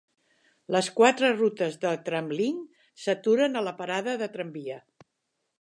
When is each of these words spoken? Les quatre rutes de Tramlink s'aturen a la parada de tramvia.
Les 0.75 0.87
quatre 0.99 1.29
rutes 1.33 1.77
de 1.83 1.91
Tramlink 2.09 2.81
s'aturen 3.05 3.63
a 3.63 3.67
la 3.71 3.77
parada 3.83 4.19
de 4.23 4.31
tramvia. 4.39 4.83